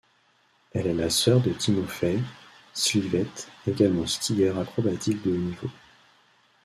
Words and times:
Elle 0.73 0.87
est 0.87 0.93
la 0.95 1.11
sœur 1.11 1.41
de 1.41 1.53
Timofei 1.53 2.17
Slivets 2.73 3.27
également 3.67 4.07
skieur 4.07 4.57
acrobatique 4.57 5.21
de 5.21 5.29
haut 5.29 5.37
niveau. 5.37 5.69